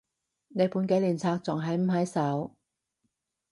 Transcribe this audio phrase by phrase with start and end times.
[0.47, 2.55] 你本紀念冊仲喺唔喺手？